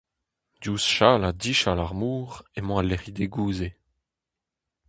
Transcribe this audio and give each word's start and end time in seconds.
Diouzh 0.61 0.89
chal 0.95 1.21
ha 1.25 1.31
dichal 1.41 1.79
ar 1.85 1.93
mor 2.01 2.29
emañ 2.57 2.77
al 2.79 2.87
lec'hidegoù-se. 2.89 3.69